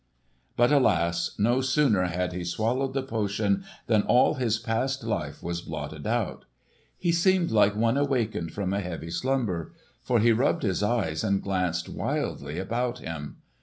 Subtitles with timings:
[0.55, 1.35] But alas!
[1.37, 6.45] no sooner had he swallowed the potion than all his past life was blotted out!
[6.97, 11.39] He seemed like one awakened from a heavy slumber, for he rubbed his eyes and
[11.43, 13.41] glanced wildly about him.